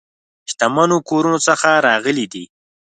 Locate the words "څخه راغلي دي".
1.47-2.43